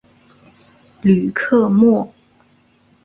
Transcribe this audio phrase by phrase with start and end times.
[1.03, 2.11] 吕克莫。